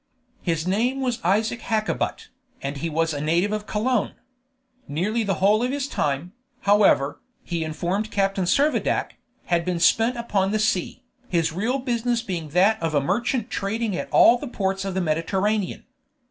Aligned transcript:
His 0.41 0.65
name 0.65 0.99
was 1.01 1.21
Isaac 1.23 1.61
Hakkabut, 1.61 2.29
and 2.59 2.77
he 2.77 2.89
was 2.89 3.13
a 3.13 3.21
native 3.21 3.51
of 3.51 3.67
Cologne. 3.67 4.13
Nearly 4.87 5.21
the 5.21 5.35
whole 5.35 5.61
of 5.61 5.69
his 5.69 5.87
time, 5.87 6.33
however, 6.61 7.19
he 7.43 7.63
informed 7.63 8.09
Captain 8.09 8.45
Servadac, 8.45 9.17
had 9.45 9.63
been 9.63 9.79
spent 9.79 10.17
upon 10.17 10.49
the 10.51 10.57
sea, 10.57 11.03
his 11.29 11.53
real 11.53 11.77
business 11.77 12.23
being 12.23 12.49
that 12.49 12.81
of 12.81 12.95
a 12.95 12.99
merchant 12.99 13.51
trading 13.51 13.95
at 13.95 14.09
all 14.09 14.39
the 14.39 14.47
ports 14.47 14.85
of 14.85 14.95
the 14.95 15.01
Mediterranean. 15.01 15.83